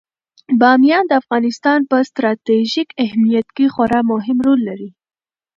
بامیان 0.59 1.03
د 1.07 1.11
افغانستان 1.21 1.79
په 1.89 1.97
ستراتیژیک 2.09 2.89
اهمیت 3.05 3.47
کې 3.55 3.65
خورا 3.73 3.99
مهم 4.11 4.37
رول 4.45 4.59
لري. 4.69 4.89